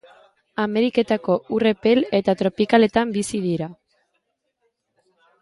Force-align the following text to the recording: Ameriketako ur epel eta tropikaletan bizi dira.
Ameriketako 0.61 1.35
ur 1.57 1.65
epel 1.71 2.01
eta 2.21 2.35
tropikaletan 2.41 3.13
bizi 3.19 3.43
dira. 3.45 3.69